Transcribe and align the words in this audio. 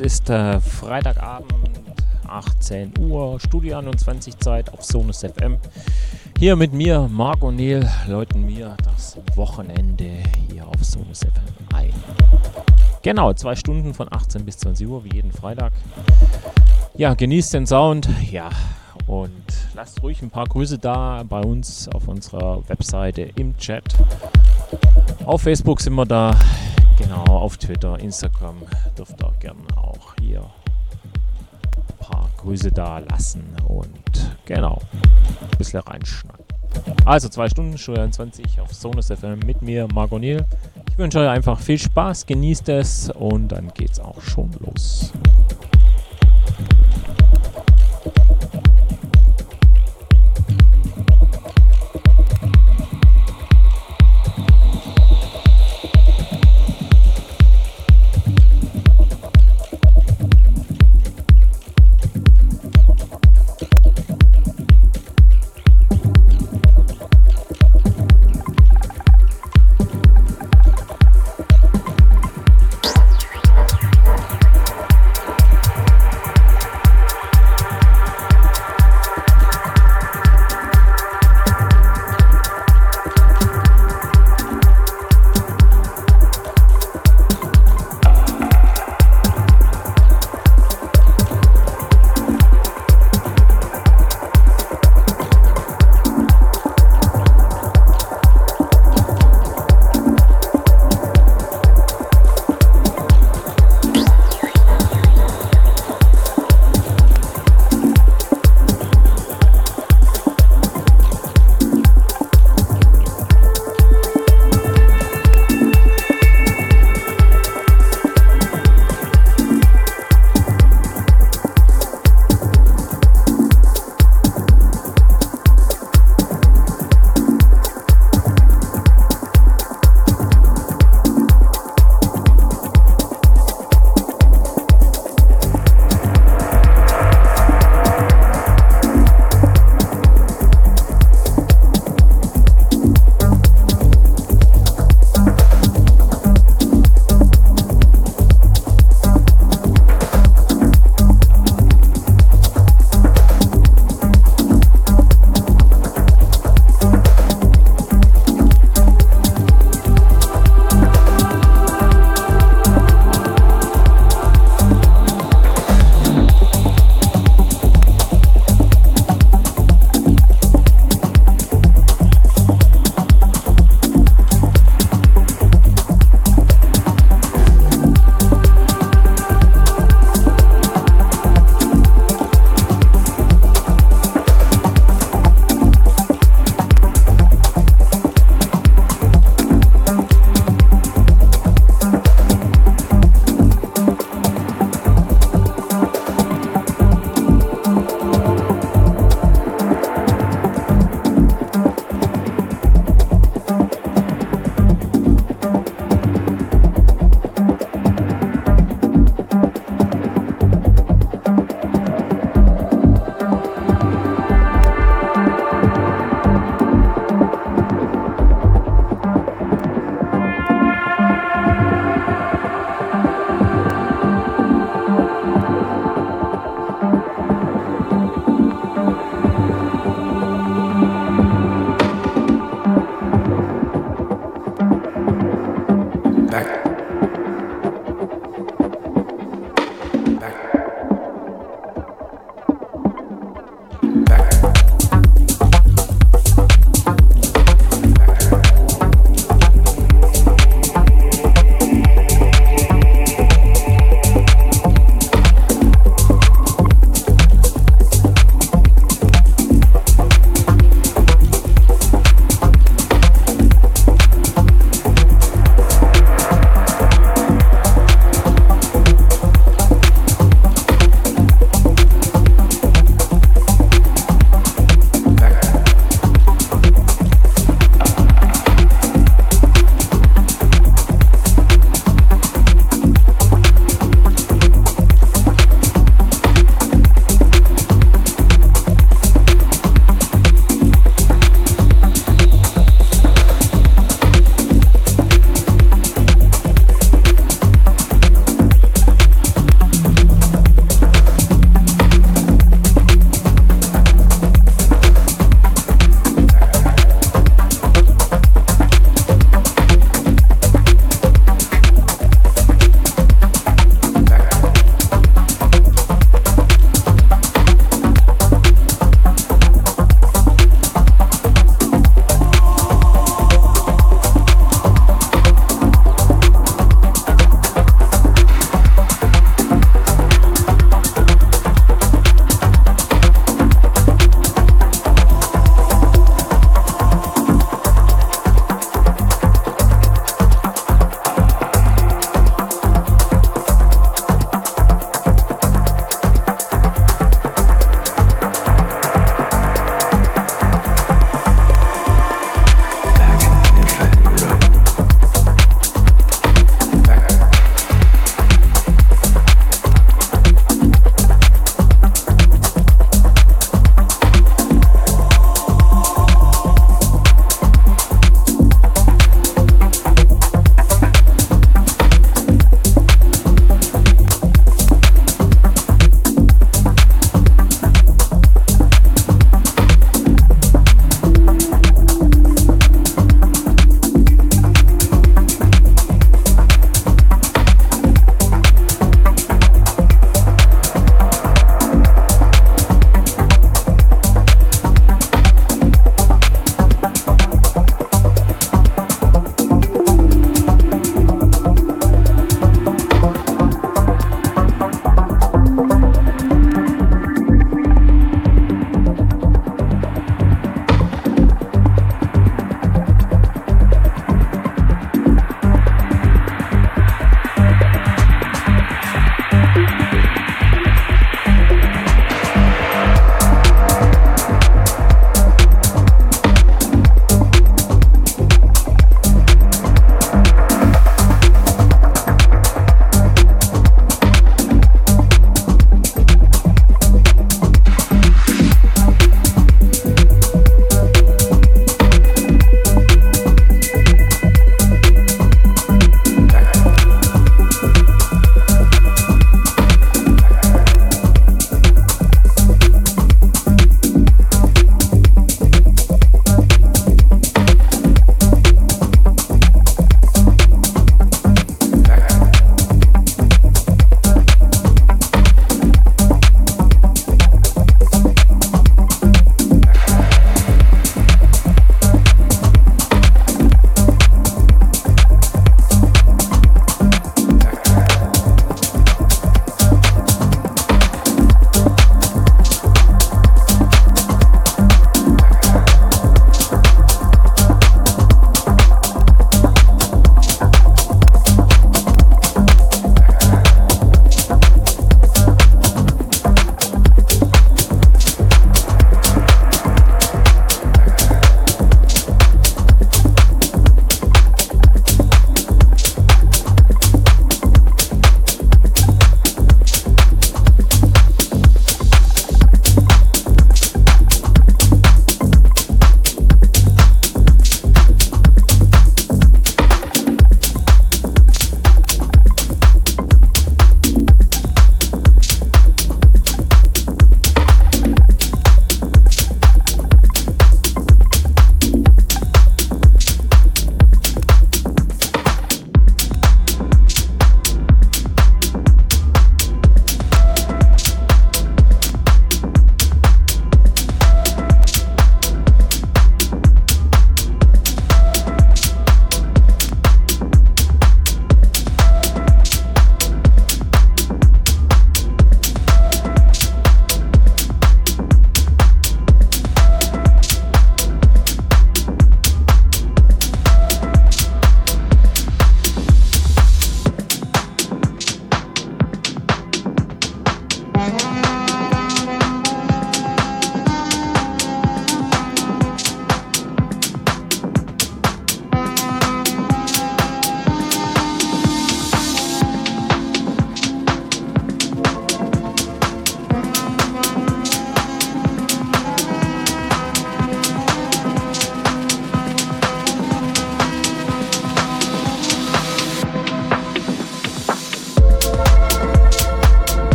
es 0.00 0.12
ist 0.12 0.30
äh, 0.30 0.60
Freitagabend, 0.60 1.52
18 2.28 2.92
Uhr, 3.00 3.40
Studio 3.40 3.78
21 3.78 4.38
Zeit 4.38 4.72
auf 4.72 4.84
Sonus 4.84 5.24
FM. 5.24 5.56
Hier 6.38 6.54
mit 6.54 6.72
mir, 6.72 7.08
Marc 7.10 7.42
O'Neill, 7.42 7.84
läuten 8.06 8.46
mir 8.46 8.76
das 8.84 9.16
Wochenende 9.34 10.08
hier 10.48 10.68
auf 10.68 10.84
Sonus 10.84 11.20
FM 11.20 11.74
ein. 11.74 11.92
Genau, 13.02 13.32
zwei 13.32 13.56
Stunden 13.56 13.92
von 13.92 14.06
18 14.08 14.44
bis 14.44 14.58
20 14.58 14.86
Uhr, 14.86 15.04
wie 15.04 15.16
jeden 15.16 15.32
Freitag. 15.32 15.72
Ja, 16.96 17.14
genießt 17.14 17.54
den 17.54 17.66
Sound, 17.66 18.08
ja, 18.30 18.50
und 19.08 19.32
lasst 19.74 20.00
ruhig 20.02 20.22
ein 20.22 20.30
paar 20.30 20.46
Grüße 20.46 20.78
da 20.78 21.24
bei 21.28 21.40
uns 21.40 21.88
auf 21.88 22.06
unserer 22.06 22.62
Webseite 22.68 23.22
im 23.34 23.56
Chat. 23.56 23.84
Auf 25.24 25.42
Facebook 25.42 25.80
sind 25.80 25.94
wir 25.94 26.06
da, 26.06 26.36
genau, 26.98 27.24
auf 27.24 27.56
Twitter, 27.56 27.98
Instagram 27.98 28.56
dürft 28.96 29.22
ihr 29.22 29.32
gerne 29.40 29.60
auch 29.76 30.14
hier 30.20 30.40
ein 30.40 31.96
paar 31.98 32.28
Grüße 32.38 32.70
da 32.72 32.98
lassen 32.98 33.44
und 33.66 34.36
genau, 34.44 34.80
ein 35.40 35.58
bisschen 35.58 35.80
reinschneiden. 35.80 36.44
Also 37.04 37.28
zwei 37.28 37.48
Stunden, 37.48 37.78
Studio 37.78 38.02
21 38.02 38.60
auf 38.60 38.74
Sonus 38.74 39.06
FM 39.06 39.38
mit 39.46 39.62
mir, 39.62 39.86
Marc 39.92 40.12
O'Neill. 40.12 40.44
Ich 40.90 40.98
wünsche 40.98 41.20
euch 41.20 41.28
einfach 41.28 41.58
viel 41.60 41.78
Spaß, 41.78 42.26
genießt 42.26 42.68
es 42.70 43.10
und 43.10 43.48
dann 43.48 43.72
geht's 43.74 44.00
auch 44.00 44.20
schon 44.20 44.50
los. 44.60 45.12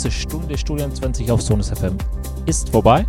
Erste 0.00 0.18
Stunde 0.18 0.56
Studien 0.56 0.94
20 0.94 1.30
auf 1.30 1.42
Sonus 1.42 1.68
FM 1.68 1.98
ist 2.46 2.70
vorbei. 2.70 3.04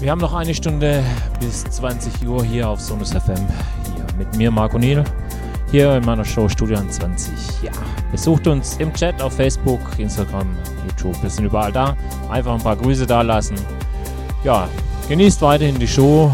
Wir 0.00 0.12
haben 0.12 0.20
noch 0.20 0.34
eine 0.34 0.54
Stunde 0.54 1.02
bis 1.40 1.64
20 1.64 2.28
Uhr 2.28 2.44
hier 2.44 2.68
auf 2.68 2.80
Sonus 2.80 3.10
FM. 3.10 3.44
Hier 3.96 4.06
mit 4.16 4.36
mir, 4.36 4.52
Marco 4.52 4.78
Niel, 4.78 5.02
hier 5.72 5.96
in 5.96 6.04
meiner 6.04 6.24
Show 6.24 6.48
Studien 6.48 6.88
20. 6.88 7.32
Ja, 7.64 7.72
besucht 8.12 8.46
uns 8.46 8.76
im 8.76 8.94
Chat 8.94 9.20
auf 9.20 9.32
Facebook, 9.32 9.80
Instagram, 9.98 10.46
YouTube. 10.86 11.20
Wir 11.20 11.30
sind 11.30 11.46
überall 11.46 11.72
da. 11.72 11.96
Einfach 12.30 12.54
ein 12.54 12.62
paar 12.62 12.76
Grüße 12.76 13.04
da 13.04 13.22
lassen. 13.22 13.56
Ja, 14.44 14.68
genießt 15.08 15.42
weiterhin 15.42 15.76
die 15.80 15.88
Show. 15.88 16.30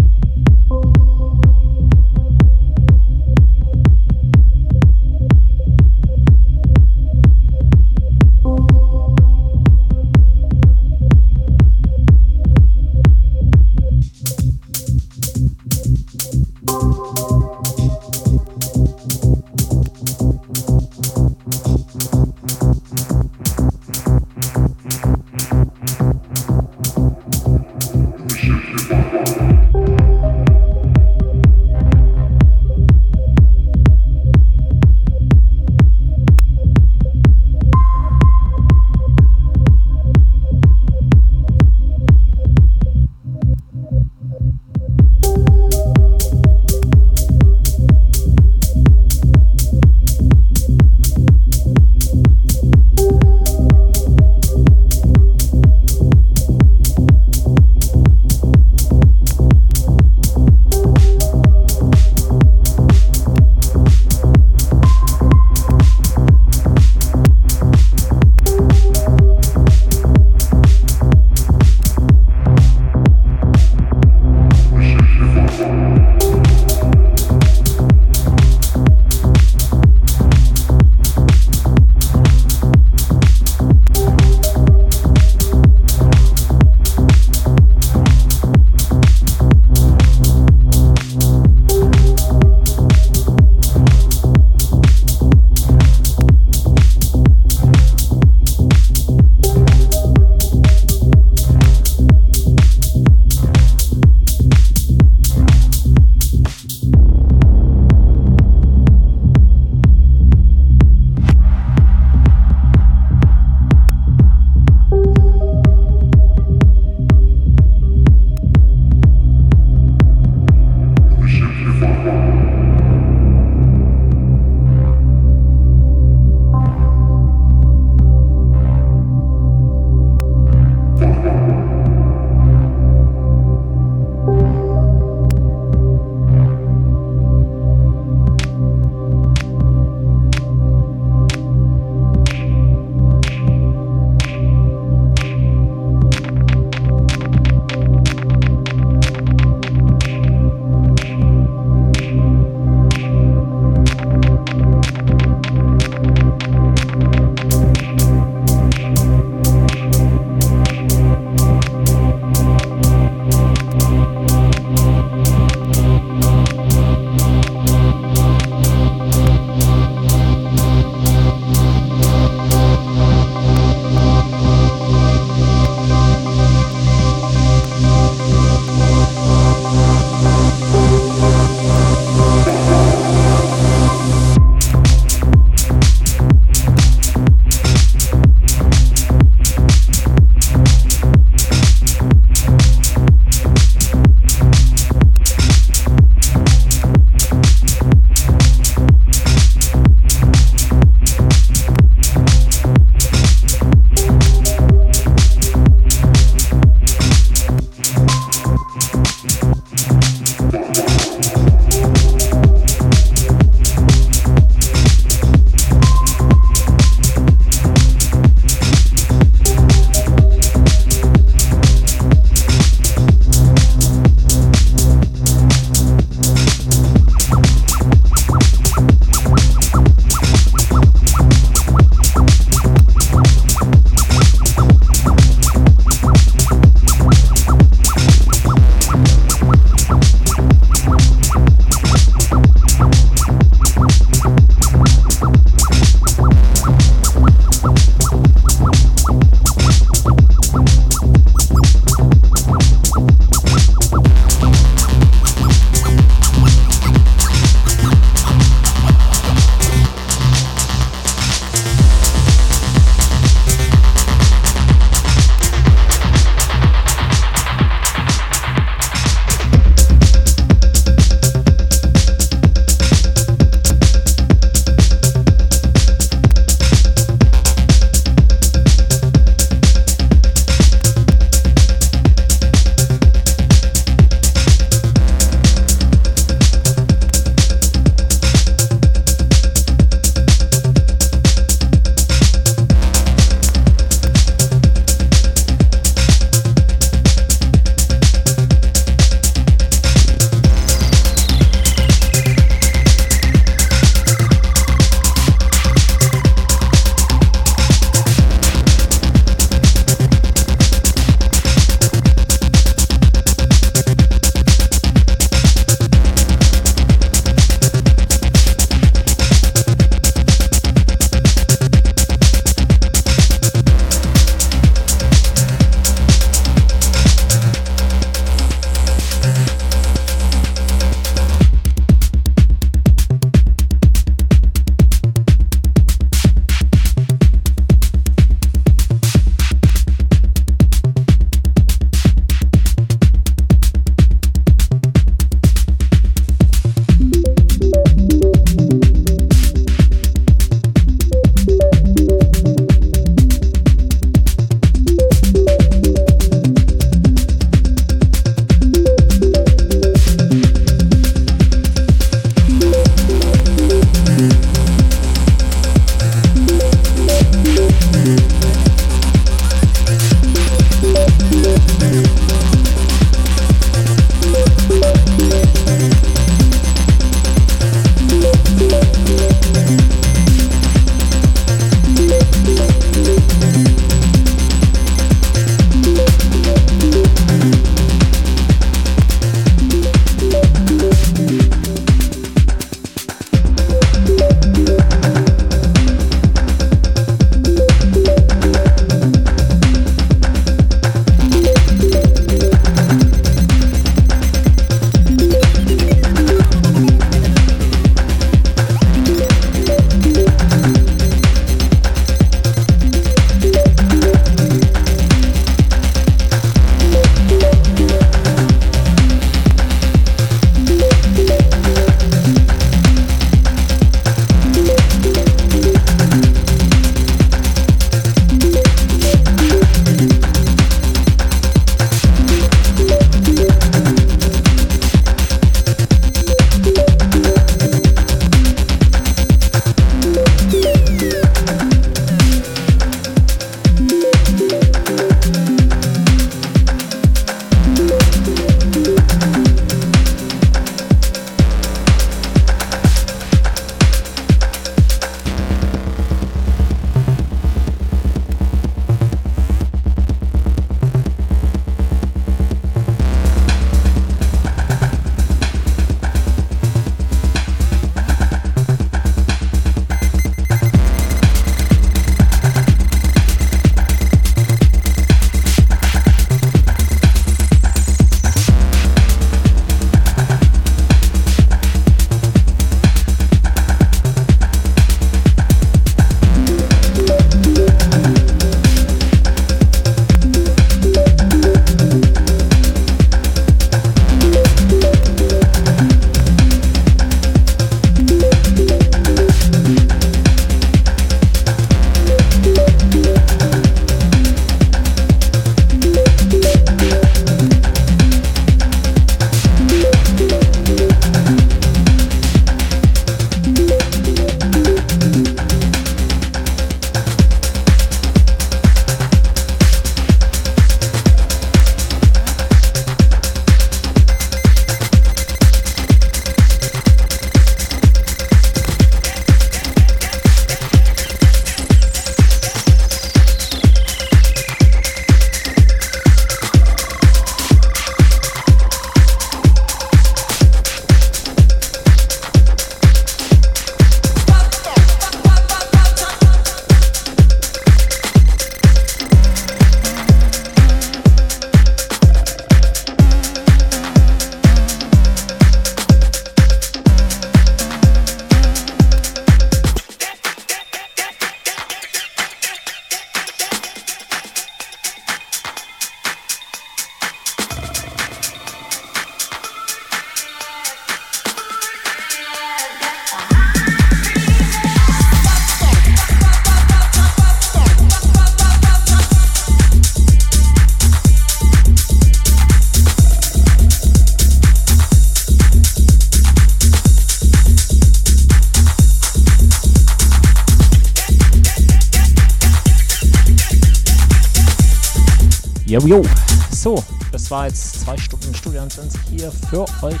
Jetzt 597.42 597.80
zwei 597.80 597.96
Stunden 597.96 598.32
Studio 598.32 598.66
20 598.66 599.00
hier 599.10 599.32
für 599.50 599.64
euch. 599.82 600.00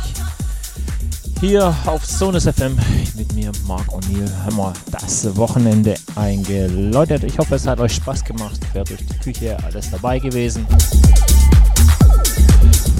Hier 1.40 1.74
auf 1.84 2.06
Sonus 2.06 2.44
FM 2.44 2.78
mit 3.16 3.34
mir, 3.34 3.50
Marc 3.66 3.88
O'Neill, 3.88 4.30
haben 4.44 4.56
wir 4.56 4.72
das 4.92 5.36
Wochenende 5.36 5.96
eingeläutet. 6.14 7.24
Ich 7.24 7.36
hoffe, 7.36 7.56
es 7.56 7.66
hat 7.66 7.80
euch 7.80 7.94
Spaß 7.96 8.24
gemacht. 8.24 8.60
Quer 8.70 8.84
durch 8.84 9.04
die 9.04 9.18
Küche 9.18 9.56
alles 9.64 9.90
dabei 9.90 10.20
gewesen. 10.20 10.66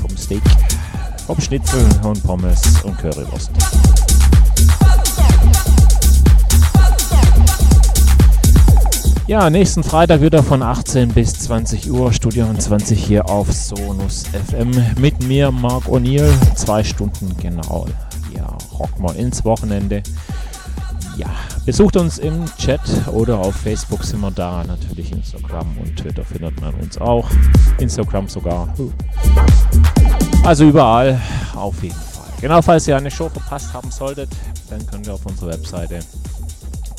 Vom 0.00 0.16
Steak, 0.16 0.42
vom 1.26 1.40
Schnitzel 1.40 1.86
und 2.02 2.22
Pommes 2.24 2.60
und 2.82 2.98
Currywurst. 2.98 3.52
Ja, 9.26 9.48
nächsten 9.48 9.82
Freitag 9.82 10.20
wieder 10.20 10.42
von 10.42 10.62
18 10.62 11.08
bis 11.08 11.32
20 11.32 11.90
Uhr, 11.90 12.12
Studio 12.12 12.46
20 12.52 13.02
hier 13.02 13.26
auf 13.26 13.50
Sonus 13.50 14.24
FM 14.26 14.70
mit 15.00 15.26
mir, 15.26 15.50
Marc 15.50 15.86
O'Neill. 15.86 16.30
Zwei 16.54 16.84
Stunden 16.84 17.34
genau. 17.40 17.86
Ja, 18.36 18.46
rock 18.78 19.00
mal 19.00 19.16
ins 19.16 19.42
Wochenende. 19.42 20.02
Ja, 21.16 21.28
besucht 21.64 21.96
uns 21.96 22.18
im 22.18 22.44
Chat 22.58 22.82
oder 23.14 23.38
auf 23.38 23.54
Facebook 23.56 24.04
sind 24.04 24.20
wir 24.20 24.30
da. 24.30 24.62
Natürlich 24.62 25.10
Instagram 25.10 25.74
und 25.78 25.96
Twitter 25.96 26.22
findet 26.22 26.60
man 26.60 26.74
uns 26.74 26.98
auch. 26.98 27.26
Instagram 27.78 28.28
sogar. 28.28 28.74
Also 30.44 30.64
überall 30.66 31.18
auf 31.56 31.82
jeden 31.82 31.94
Fall. 31.94 32.26
Genau, 32.42 32.60
falls 32.60 32.86
ihr 32.88 32.96
eine 32.98 33.10
Show 33.10 33.30
verpasst 33.30 33.72
haben 33.72 33.90
solltet, 33.90 34.28
dann 34.68 34.86
könnt 34.86 35.06
ihr 35.06 35.14
auf 35.14 35.24
unserer 35.24 35.52
Webseite 35.52 36.00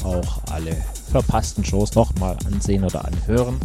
auch 0.03 0.41
alle 0.51 0.75
verpassten 1.11 1.63
Shows 1.63 1.95
nochmal 1.95 2.37
ansehen 2.45 2.83
oder 2.83 3.05
anhören. 3.05 3.59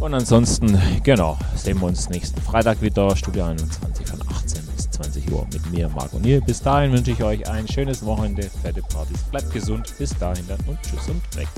Und 0.00 0.14
ansonsten, 0.14 0.78
genau, 1.02 1.38
sehen 1.54 1.80
wir 1.80 1.86
uns 1.86 2.08
nächsten 2.08 2.40
Freitag 2.40 2.82
wieder, 2.82 3.14
Studio 3.16 3.44
21 3.44 4.06
von 4.06 4.20
18 4.28 4.66
bis 4.74 4.90
20 4.90 5.32
Uhr 5.32 5.46
mit 5.52 5.70
mir, 5.70 5.88
Marco 5.88 6.18
Niel. 6.18 6.40
Bis 6.40 6.60
dahin 6.60 6.92
wünsche 6.92 7.12
ich 7.12 7.22
euch 7.22 7.48
ein 7.48 7.68
schönes 7.68 8.04
Wochenende, 8.04 8.50
fette 8.62 8.82
Partys, 8.82 9.18
bleibt 9.30 9.52
gesund, 9.52 9.92
bis 9.98 10.16
dahin 10.18 10.46
dann 10.48 10.58
und 10.66 10.78
tschüss 10.82 11.08
und 11.08 11.22
weg. 11.36 11.48